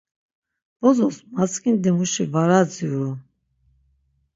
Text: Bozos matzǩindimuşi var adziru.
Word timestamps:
Bozos 0.79 1.15
matzǩindimuşi 1.33 2.25
var 2.33 2.49
adziru. 2.59 3.07